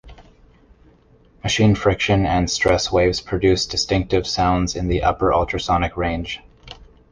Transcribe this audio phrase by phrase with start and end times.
[1.43, 6.39] Machine friction and stress waves produce distinctive sounds in the upper ultrasonic range.